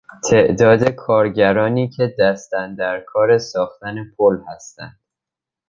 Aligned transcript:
تعداد 0.29 0.89
کارگرانی 0.89 1.89
که 1.89 2.15
دست 2.19 2.53
اندرکار 2.53 3.37
ساختن 3.37 3.95
پل 4.17 4.37
هستند 4.47 4.99